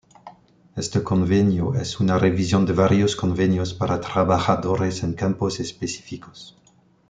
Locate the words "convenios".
3.15-3.75